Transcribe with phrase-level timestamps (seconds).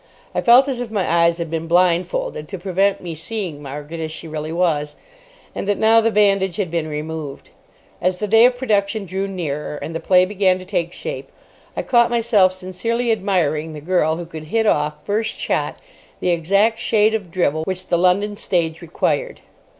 [0.33, 4.11] I felt as if my eyes had been blindfolded to prevent me seeing Margaret as
[4.11, 4.95] she really was,
[5.53, 7.51] and that now the bandage had been removed.
[8.01, 11.29] As the day of production drew nearer, and the play began to take shape,
[11.77, 15.77] I caught myself sincerely admiring the girl who could hit off, first shot,
[16.19, 19.41] the exact shade of drivel which the London stage required.